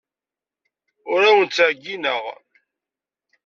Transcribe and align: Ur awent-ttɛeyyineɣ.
Ur 1.11 1.21
awent-ttɛeyyineɣ. 1.29 2.23